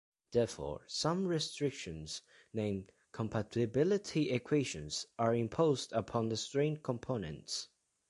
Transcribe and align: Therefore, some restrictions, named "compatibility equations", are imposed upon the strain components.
Therefore, 0.31 0.81
some 0.87 1.27
restrictions, 1.27 2.23
named 2.53 2.91
"compatibility 3.11 4.31
equations", 4.31 5.05
are 5.19 5.35
imposed 5.35 5.93
upon 5.93 6.29
the 6.29 6.37
strain 6.37 6.77
components. 6.77 7.67